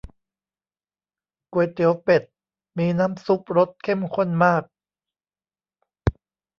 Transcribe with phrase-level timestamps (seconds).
[1.53, 2.23] ก๋วยเตี๋ยวเป็ด
[2.77, 4.63] มีน้ำซุปรสเข้มข้นมาก